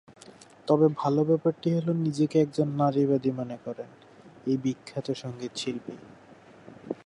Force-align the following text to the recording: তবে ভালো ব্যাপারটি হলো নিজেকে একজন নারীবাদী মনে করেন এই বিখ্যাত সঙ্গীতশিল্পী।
তবে 0.67 0.87
ভালো 0.97 1.21
ব্যাপারটি 1.23 1.67
হলো 1.77 1.91
নিজেকে 2.05 2.37
একজন 2.41 2.67
নারীবাদী 2.81 3.31
মনে 3.31 3.57
করেন 3.65 3.89
এই 4.47 4.57
বিখ্যাত 4.57 5.07
সঙ্গীতশিল্পী। 5.13 5.95